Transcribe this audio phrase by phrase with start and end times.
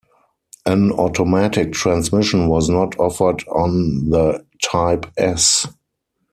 [0.65, 5.67] An automatic transmission was not offered on the Type-S.